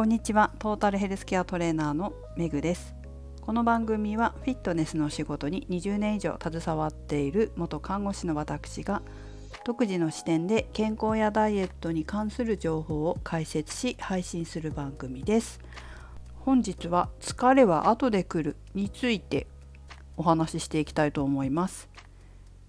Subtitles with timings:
[0.00, 0.50] こんにちは。
[0.58, 2.94] トータルヘルスケアトレーナーのめぐです。
[3.42, 9.02] この番組はフィットネスの仕事に20年以上携わっている元看護師の私が
[9.66, 15.60] 独自の視点で健康やダイエットに関する情報を解説し配信する番組です。
[16.46, 19.46] 本日は疲れは後で来るについて
[20.16, 21.90] お話ししていきたいと思います。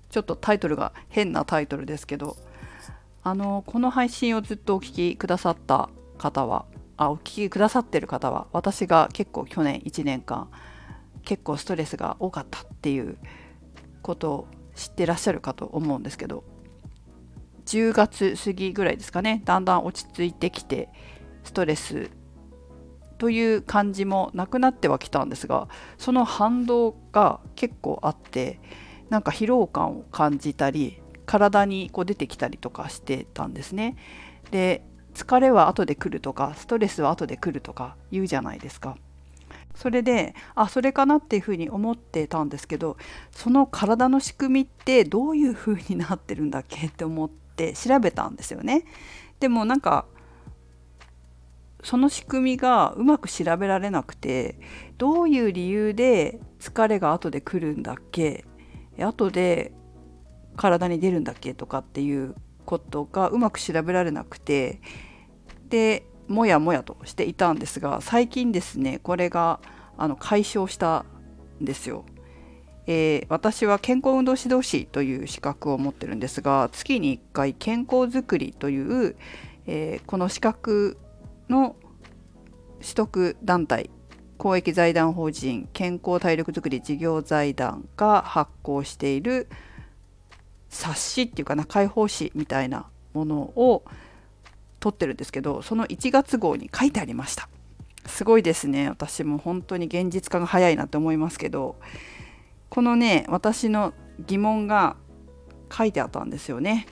[0.10, 2.36] ちょっとタイトルが変なタイトルですけど
[3.24, 6.66] あのこの配信をずっとお聞きくださった方は
[6.98, 10.50] あお聞きくださってる方は私が結構去年1年間
[11.24, 13.18] 結構ストレスが多かったっていう
[14.02, 16.44] ことを知ってらっしゃるかと思うんですけど
[17.66, 20.90] 10月過ぎぐらいですかねだんだん落ち着いてきて
[21.44, 22.10] ストレス
[23.18, 28.60] という感じもなくなってはきたんですがその反動が結構あって
[29.10, 33.96] なんか疲労感を感じたり体にこう出てきたりとかしてたんですね。
[34.50, 38.98] で疲れは後で来るとかストレスは後で来るとか言うじゃないですか。
[39.76, 42.98] それであそれかなっていうふうに思ってたんですけど
[43.32, 48.84] その体の仕組みってどういうふうになってるんだっけって思って調べたんですよね。
[49.40, 50.06] でもなんか
[51.84, 54.60] その仕組みがうまく調べられなくて
[54.98, 58.46] どういう理由で疲れが後で来るんだっけ
[59.00, 59.74] 後で
[60.58, 62.36] 体に出るんだっけとかっていう
[62.72, 64.80] ことがうまく調べられなくて
[65.68, 69.60] でもやもやとしていたんですが最近ですねこれが
[69.98, 71.04] あの解消した
[71.62, 72.06] んですよ。
[72.88, 79.16] えー、私は健康運動指導士という資格を持ってるんですが月に1回健康づくりという、
[79.68, 80.98] えー、この資格
[81.48, 81.76] の
[82.82, 83.92] 取得団体
[84.38, 89.48] 公益財団法人健康体力づくり事業財団が発行している
[90.72, 93.84] 冊子っていうかな解放誌みたいなものを
[94.80, 97.48] 撮ってるんですけどその1月号に書いてありました。
[98.08, 98.90] すごいですね。
[98.90, 101.76] 私も本当に現実化が早いなって思いますけど
[102.70, 103.94] このね私の
[104.26, 104.96] 疑問が
[105.72, 106.88] 書いてあったんですよね。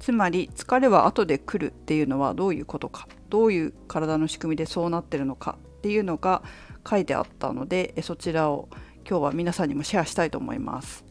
[0.00, 3.06] つまり疲れは後で来るっていうのはどういうことか。
[3.28, 5.58] どういう体の仕組みでそうなってるのか。
[5.78, 6.42] っていうのが
[6.88, 8.68] 書いてあったのでそちらを
[9.08, 11.09] 今日は皆さんにもシェアしたいと思います。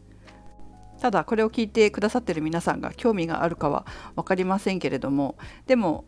[1.00, 6.04] ただこれを聞いてくださってる皆さんが興味があるかは分かりませんけれどもでも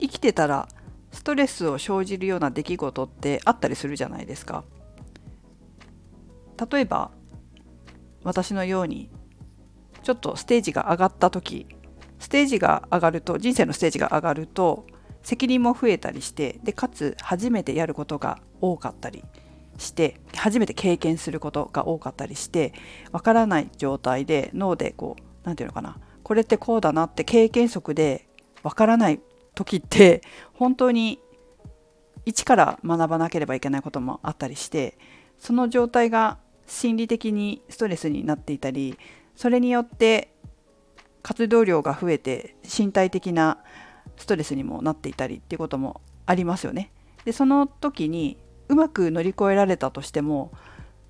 [0.00, 0.68] 生きてたら
[1.12, 4.64] ストレスを生じるような出来事ってあったりするじゃないですか。
[6.70, 7.10] 例えば
[8.24, 9.10] 私のように
[10.02, 11.66] ちょっとステージが上がった時
[12.18, 14.86] ステージが上がると人生のステージが上がると
[15.22, 19.24] 責任も増えたりしてでかつ初めてやることが多かったり
[19.78, 22.72] して初めて経験することが多かったりして
[23.10, 28.28] わからない状態で脳でこう何て言うのかなこれってこうだなって経験則で
[28.62, 29.20] わからない
[29.54, 30.22] 時って
[30.54, 31.20] 本当に
[32.24, 34.96] 一から学ばなければいけないこともあったりして
[35.38, 38.96] その状態が心理的にストレスになっていたり
[39.34, 40.32] それによって
[41.22, 43.58] 活動量が増えて身体的な
[44.16, 46.92] ストレスにもなっていたりっていうこともありますよね。
[47.24, 48.36] でその時に
[48.72, 50.50] うまく乗り越えられたとしても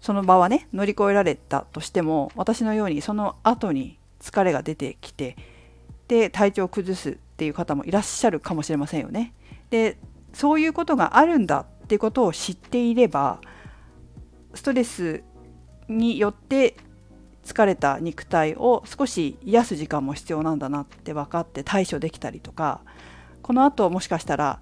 [0.01, 5.37] その場はね乗り越えられたとしても私のようにその後に疲れが出てきて
[6.09, 9.33] で体調を崩すっていう方もいらっしゃるかもしれませんよね。
[9.71, 9.97] で
[10.33, 13.41] そういうことがあるんだっていうことを知っていれば
[14.55, 15.23] ストレス
[15.89, 16.75] によって
[17.45, 22.81] 疲れた肉体を少し癒す時間も必要なんだなって分かって対処できたりとか
[23.43, 24.61] このあともしかしたら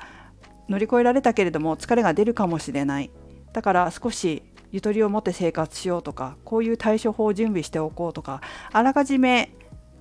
[0.71, 3.11] 乗り越えられたけれども疲れが出るかもしれない
[3.53, 4.43] だから少し
[4.73, 8.41] ゆとりを持って生活しようとかこういう対処法を準備しておこうとか
[8.73, 9.53] あらかじめ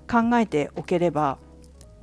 [0.08, 1.40] 考えておければ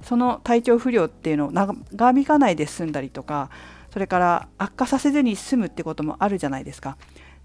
[0.03, 3.51] その体調不良っていうのを長引かないで済んだりとか
[3.91, 6.99] それから悪化させずに済むってこともあるじゃないですか。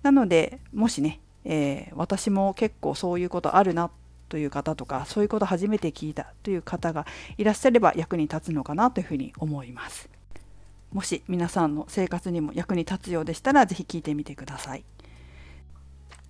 [0.03, 3.89] なのでもしね、えー、私も結構そういうことあるな
[4.27, 7.05] という方とかそういうこと初めて聞いたという方が
[7.37, 10.20] いらっしゃれば役に立つのかなというふうに思います。
[10.91, 14.83] もし皆さんの生活にも役に立つようでしたら是非聞いてみてください。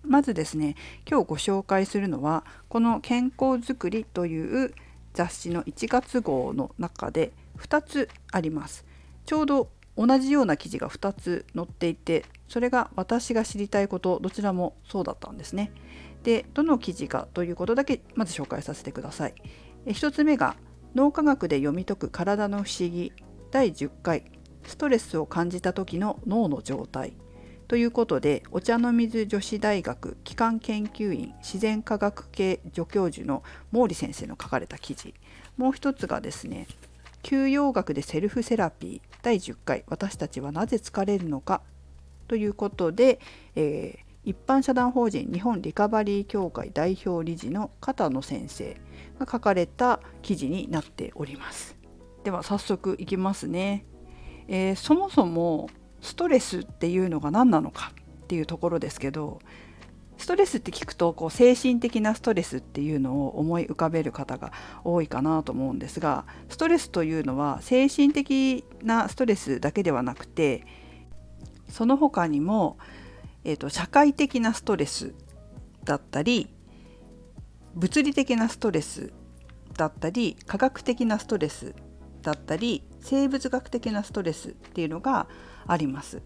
[0.03, 0.75] まずですね
[1.09, 4.73] 今日ご紹介するのはこの「健康づくり」という
[5.13, 8.85] 雑誌の1月号の中で2つあります。
[9.25, 15.71] ちょうど同じような記事が2つ載っていてそれが私が知りたいことどちらもそうだったんですね。
[16.23, 19.35] でどの記事かということだけまず紹介させてください。
[19.87, 20.55] 1つ目が
[20.93, 23.11] 脳科学で読み解く体の不思議
[23.51, 24.31] 第10回
[24.65, 27.13] ストレスを感じた時の脳の状態。
[27.67, 35.13] ということでお茶の水女子大学機関研究員自然科学系助教授の毛利先生の書かれた記事。
[35.55, 36.67] もう一つがですね
[37.23, 39.83] 休養学でセルフセラピー第10回。
[39.87, 41.61] 私たちはなぜ疲れるのか。
[42.27, 43.19] ということで、
[43.55, 48.75] えー、一般社団法人日本リカバリー協会代表理事の片野先生
[49.19, 51.75] が書かれた記事になっております。
[52.23, 53.85] では早速いきますね、
[54.47, 55.69] えー、そもそも
[56.01, 57.91] ストレスっていうのが何なのか
[58.23, 59.39] っていうところですけど
[60.17, 64.51] ストレスって聞くとこう精神的なストレスっていうのを思い浮かべる方が
[64.83, 70.65] 多いかなと思うんですがストレスというのは精神的なストレスだけではなくて
[71.69, 72.77] その他にも
[73.43, 75.13] えーと、社会的なストレス
[75.83, 76.49] だったり
[77.73, 79.11] 物理的なストレス
[79.77, 81.73] だったり科学的なストレス
[82.21, 85.27] だったり生物学的なストレスっていうのが
[85.68, 86.21] あります。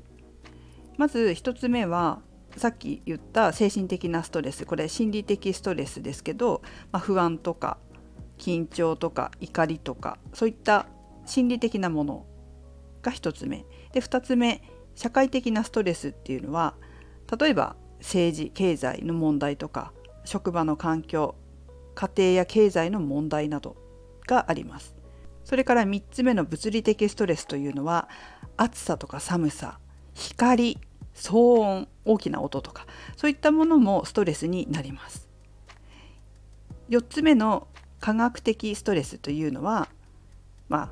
[0.98, 2.22] まず1つ目は
[2.58, 4.66] さっき言った精神的なストレス。
[4.66, 6.62] これ心理的ストレスですけど、
[6.92, 7.78] まあ、不安とか
[8.38, 10.88] 緊張とか怒りとかそういった
[11.26, 12.26] 心理的なもの
[13.02, 13.66] が1つ目。
[13.92, 14.62] で2つ目
[14.96, 16.76] 社会的なストレスっていうのは
[17.40, 19.94] 例えば政治経済の問題とか
[20.26, 21.36] 職場の環境
[21.96, 23.76] 家庭や経済の問題など
[24.28, 24.95] があります。
[25.46, 28.10] それから3つ目の物理的ストレスというのは
[28.58, 29.80] 暑さとか寒さ
[30.14, 30.80] 光
[31.14, 35.30] 騒音大きな音とかそういったものもストレスになります。
[36.90, 37.68] 4つ目の
[38.00, 39.88] 科学的ストレスというのは
[40.68, 40.92] まあ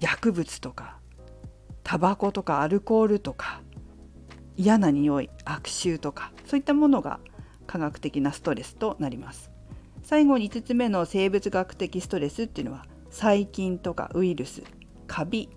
[0.00, 0.98] 薬物とか
[1.82, 3.62] タバコとかアルコールとか
[4.56, 7.20] 嫌な匂い悪臭とかそういったものが
[7.66, 9.50] 科学的なストレスとなります。
[10.02, 14.62] 最後に5つ目の生物学的ストレスっていうのは細菌とかウイルス
[15.06, 15.48] カビ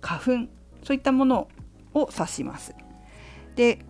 [0.00, 0.48] 花粉
[0.82, 1.48] そういったもの
[1.92, 2.74] を指します。
[3.56, 3.80] で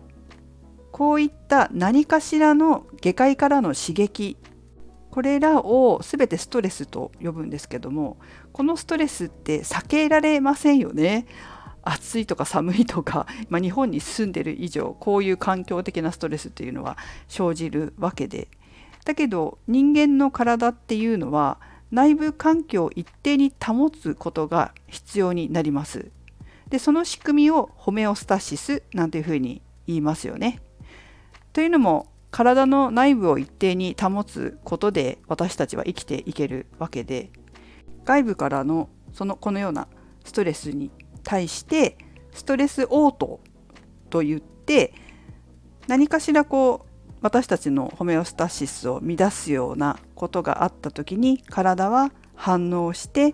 [0.91, 4.37] こういった何かしらの外界からの刺激
[5.11, 8.17] これらを全てストレスと呼ぶんですけども
[8.51, 11.27] このストレスって避けられませんよね。
[11.83, 16.97] 暑いとか寒いとか、まあ、日本に住んでる以上こういう環境的なストレスっていうのは
[17.29, 18.49] 生じるわけで。
[19.05, 21.59] だけど人間の体っていうのは
[21.91, 26.11] 内部環境を一定に保つことが必要になります。
[26.69, 30.61] でその仕組みをホメオスタシスなんていうふうに言いますよね。
[31.53, 37.31] というのも体の内部を一定に保つことで私たちは生きていけるわけで
[38.03, 39.87] 外部からのそのこのような
[40.23, 40.91] ストレスに
[41.23, 41.97] 対して
[42.33, 43.39] ストレス応答
[44.09, 44.93] といって
[45.87, 46.86] 何かしらこう
[47.21, 53.33] 私たちのホメオスタシスを乱すようなことがあった時に体は反応して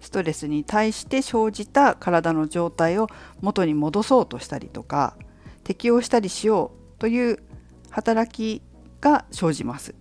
[0.00, 3.08] ストレスに対して生じた体の状態を
[3.40, 5.16] 元に戻そうとしたりとか
[5.64, 7.42] 適応したりしようという
[7.90, 8.62] 働き
[9.00, 9.94] が生じます。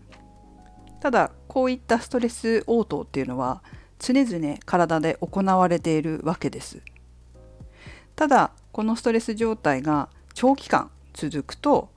[1.01, 3.63] ただこういったストレス応答っていうのは
[3.99, 6.81] 常々体で行われているわけです。
[8.15, 11.89] ただこのストレス状態が長期間続くと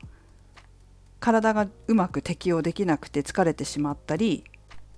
[1.20, 4.44] 体がうまく適応できなくて疲れてしまったり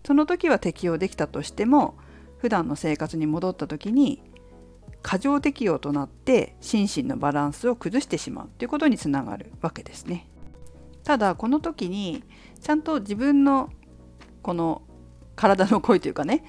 [0.04, 1.96] その時は適応できたとしても
[2.38, 4.22] 普段の生活に戻った時に
[5.02, 10.26] 過剰適応となって心身のバランスを崩してしまうということにつながるわけですね。
[11.04, 12.22] ただこの時に
[12.60, 13.70] ちゃんと自分の
[14.42, 14.82] この
[15.36, 16.44] 体の声というかね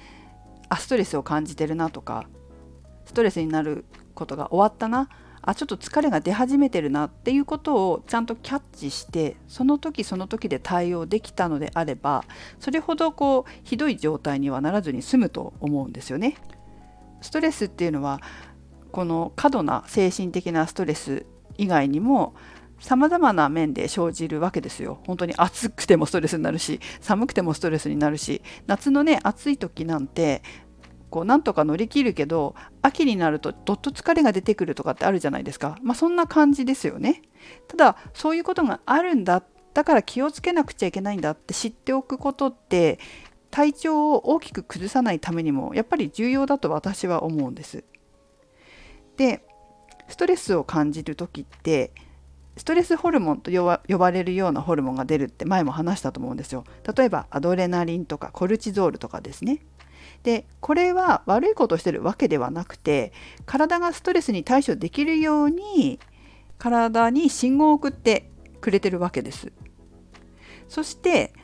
[0.68, 2.28] あストレスを感じてるなとか
[3.06, 5.08] ストレスになることが終わったな
[5.42, 12.24] あちょっと疲れが出始めてるなっていうことをちゃんとキャッチしてその時その時で対応できたのであれば
[12.60, 16.36] それほどこうひどい状態にはならずに済むと思うんですよね。
[17.20, 18.20] ストレスっていうのは
[18.92, 22.34] この過度な精神的なストレス以外にも
[22.78, 25.00] さまざまな面で生じるわけですよ。
[25.06, 30.42] 本当に暑くてもストレスになるし寒くてもストレスになるし夏のね暑い時なんて
[31.12, 35.76] こうなんとか乗り切るけど秋になるとどっと疲れが出てくるとかってあるじゃないですか。
[35.82, 37.20] まあそんな感じですよね。
[37.68, 42.98] ただそういうことがあるんだだから気をつけなくちゃいけないんだって知っておくことって
[43.50, 47.84] 体調を大きく崩さないためにもやっぱり重要だと私は思うんです。
[49.18, 49.44] で
[50.08, 51.92] ストレスを感じる時って
[52.56, 56.64] ストレスホルモンと呼ばれるようなホルモンが出るって前も話したと思うんですよ。
[56.96, 59.60] 例えばアドレナリンとかコルチゾールとかですね。
[60.22, 63.12] でこれは悪いことをしてるわけではなくて
[63.46, 65.98] 体がストレスに対処できるように
[66.58, 69.52] 体に信号を送ってくれてるわけです。
[70.68, 71.34] そして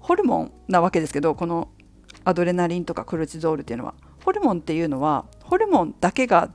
[0.00, 1.68] ホルモンなわけですけどこの
[2.24, 6.50] アドレナリンとかコルチゾールっていうのはホルモンっていうのはホルモンだけが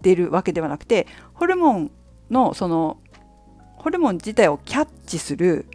[0.00, 1.90] 出るわけではなくてホルモン
[2.30, 2.98] のその
[3.76, 5.66] ホルモン自体をキャッチする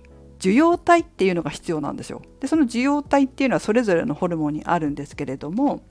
[0.45, 2.21] 受容体っていうのが必要なんですよ。
[2.39, 5.81] でその受容体っていうのはそれぞれのホルモンにあるんですけれども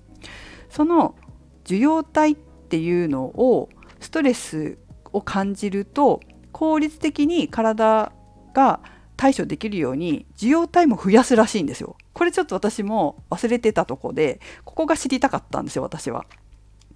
[0.70, 1.16] その
[1.64, 3.68] 受容体っていうのを
[3.98, 4.78] ストレス
[5.12, 6.20] を感じると
[6.52, 8.12] 効率的に体
[8.52, 8.80] が
[9.16, 11.96] 対処できるように受容体も増やすらしいんですよ。
[12.12, 16.26] これちょっと私も忘れてたとこでここが知りたかったんですよ私は。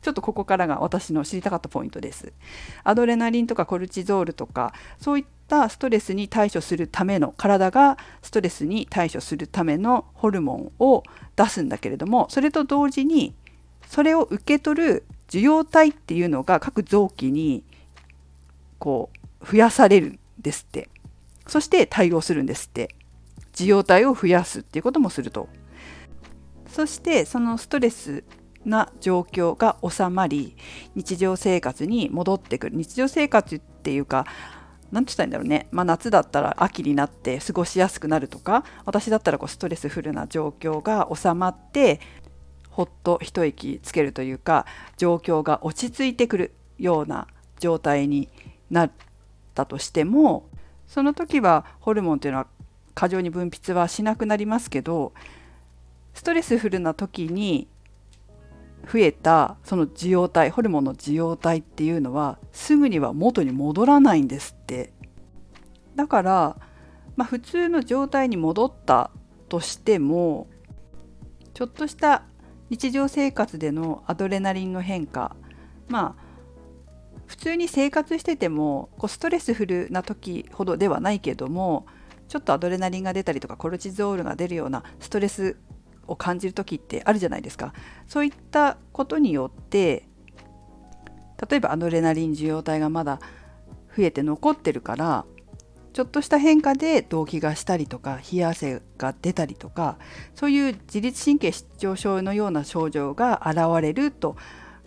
[0.08, 2.32] ちょっとここからが私の知りたかったポイントです。
[2.82, 11.02] アドレナリンとかコルチゾールとかそういったストレスに対処するための体がストレスに対処するためのホルモンを
[11.36, 13.34] 出すんだけれどもそれと同時に
[13.86, 17.64] それを受け取る受容体っていうのが各臓器に
[18.78, 19.10] こ
[19.42, 20.88] う増やされるんですって。
[21.46, 22.94] そして対応するんですって。
[23.54, 25.48] 受容体を増やすっていうこともすると。
[26.68, 28.22] そしてそのストレス
[28.68, 30.56] な状況が収まり
[30.94, 32.76] 日常生活に戻ってくる。
[32.76, 34.26] 日常生活っていうか
[34.90, 42.00] 何て言ったらいいんだろうね、まあ、夏だったら秋になって過ごしやすくなるとか私だったらこうストレスフルな状況が収まって
[42.70, 47.26] ほっと一息つけるというか状況が落ち着いてくるような
[47.58, 48.28] 状態に
[48.70, 48.90] なっ
[49.54, 50.48] たとしても
[50.86, 52.46] その時はホルモンっていうのは
[52.94, 55.12] 過剰に分泌はしなくなりますけど
[56.14, 57.68] ストレスフルな時に
[58.90, 64.92] 増えたその受容体ホルモンの受容体っていうのはすぐには元に戻らないんですって。
[65.96, 66.56] だから、
[67.16, 69.10] まあ、普通の状態に戻った
[69.48, 70.46] としても
[71.54, 72.22] ちょっとした
[72.70, 75.34] 日常生活でのアドレナリンの変化
[75.88, 76.28] まあ
[77.26, 81.86] 普通に生活しててもこうストレスフルな時ほどではないけども
[82.28, 85.56] ちょっとアドレナリンが出たりとかコルチゾールが出るようなストレス
[86.08, 87.72] を感じる時ってあるじゃないですか
[88.08, 90.08] そういったことによって
[91.48, 93.20] 例えばアドレナリン受容体がまだ
[93.96, 95.24] 増えて残ってるから
[95.92, 99.98] ちょっとした変化で動悸がしたりとか冷や汗が出たりとか
[100.34, 104.36] そういう自律神経失調症のような症状が現れると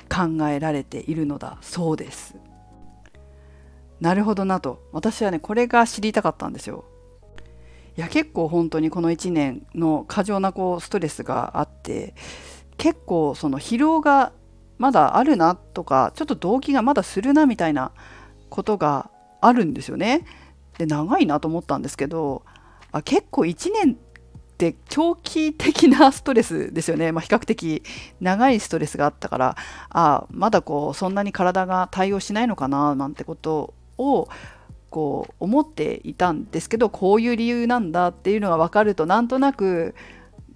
[0.09, 2.35] 考えられているのだそうです。
[4.01, 6.85] なるほどなと私はねこれが知りたかったんですよ。
[7.97, 12.13] いや結構本当にこの1年の過剰なこうストレスがあって
[12.77, 14.31] 結構その疲労が
[14.77, 17.91] まだあるなとかちょっと動機がまだするなみたいな
[18.49, 20.25] ことがあるんですよね。
[20.77, 22.43] で長いなと思ったんですけど
[22.91, 23.97] あ結構1年っ
[24.57, 27.83] て長期的なストレスですよね、まあ、比較的
[28.19, 29.55] 長いストレスがあったから
[29.89, 34.29] あまだこうそんなに体が対応しないのかななんてことを
[34.91, 39.95] こう思っていたんですけどこういう理由なんだっていうのが分かるとなんとなく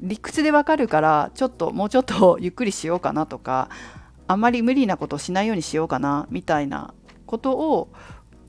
[0.01, 3.69] 理屈で分かるからちょっともうちょっとゆっくりしようかなとか
[4.27, 6.93] あんまり無理なことをしないようにしようかなみたいな
[7.25, 7.89] ことを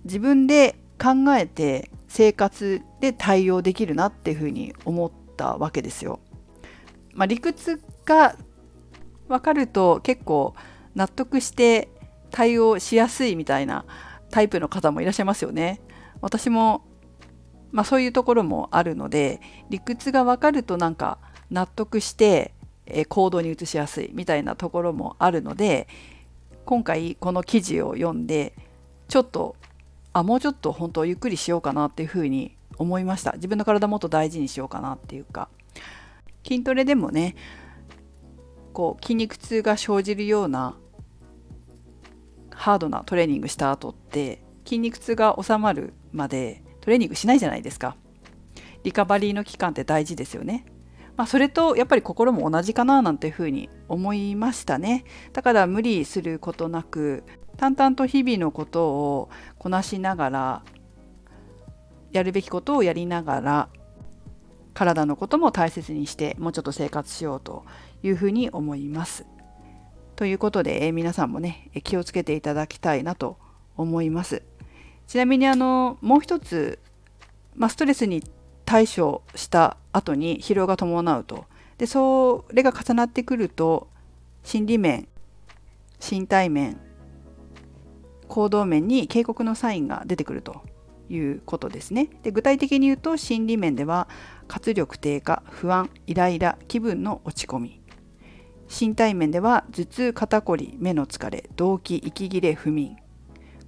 [0.05, 6.21] 自分で考えて生活で対応できるなっていうふうに思ったわけですよ。
[7.13, 8.37] まあ、理屈が
[9.29, 10.55] 分かると結構
[10.95, 11.89] 納得して
[12.31, 13.85] 対応しやすいみたいな
[14.31, 15.81] タイプの方もいらっしゃいますよね。
[16.21, 16.85] 私も、
[17.73, 19.41] まあ、そういうところもあるので
[19.71, 21.19] 理屈が分かるとなんか
[21.51, 22.53] 納得して、
[22.87, 25.89] え行動に移しやすいみたいなところもあるので
[26.65, 28.55] 今回この記事を読んで
[29.09, 29.57] ちょっと
[30.13, 35.49] あもうちょっと本当ゆっくりしようかなっていうふうに思いました自分の体もっと大事にしようかなっていうか
[36.47, 37.35] 筋トレでもね
[38.73, 40.77] こう筋肉痛が生じるような
[42.57, 47.97] ハードなトレーニングした後って筋肉痛が収まるまでトレーニングしないじゃないですか。
[48.83, 50.65] リカバリーの期間って大事ですよね。
[51.17, 55.05] まあ、それとやっぱり心も同じかななんていうふうに思いましたね。
[55.33, 57.25] だから無理することなく
[57.57, 60.63] 淡々と日々のことをこなしながら
[62.13, 63.69] やるべきことをやりながら
[64.75, 67.65] 体のことも大切にしてもうちょっと生活しようと
[68.03, 69.27] いうふうに思います。
[70.17, 73.37] ということで、え皆さんもね気をつけていただきたいなと
[73.77, 74.43] 思います。
[75.07, 76.79] ちなみにあのもう一つ、
[77.55, 78.25] まあ、ストレスに
[78.65, 81.45] 対処した後に疲労が伴うと
[81.79, 83.89] でそれが重なってくると
[84.43, 85.07] 心理面
[86.01, 86.81] 身体面
[88.27, 90.63] 行動面に警告のサインが出てくると
[91.09, 92.09] いうことですね。
[92.25, 94.09] で具体的に言うと心理面では
[94.49, 97.81] 活力低下不安イライラ気分の落ち込み
[98.69, 102.97] 身体面では頭痛肩こり目の疲れ動悸息切れ不眠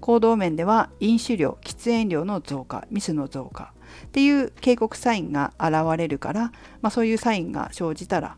[0.00, 3.73] 行動面では飲酒量喫煙量の増加ミスの増加
[4.07, 6.52] っていう警告サインが現れるから、
[6.83, 8.37] まあ、そういうサインが生じたら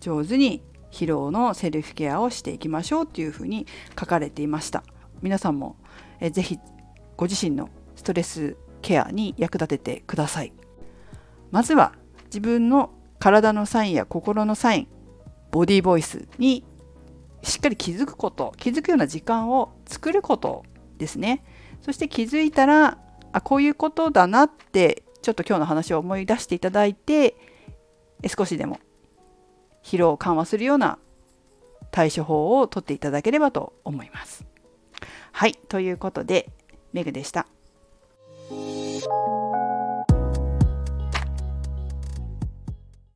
[0.00, 3.66] 上手に疲労のセルフケアをしていきましょうっていうふうに
[3.98, 4.84] 書かれていました
[5.22, 5.76] 皆さんも
[6.20, 6.58] えぜひ
[7.16, 10.52] ご自身のストレスケアに役立ててください。
[11.50, 11.92] まずは
[12.26, 14.88] 自分の体のサインや心のサイン
[15.54, 16.64] ボディーボイスに
[17.44, 20.64] しっかり気づくこと気づくような時間を作ること
[20.98, 21.44] ですね
[21.80, 22.98] そして気づいたら
[23.30, 27.36] あこういうことだなってちょっと今日の話を思い出していただいて
[28.36, 28.80] 少しでも
[29.84, 30.98] 疲労を緩和するような
[31.92, 34.44] 対処法をとっていただければと思います。
[35.30, 36.50] はいということで
[36.92, 37.46] メグでした。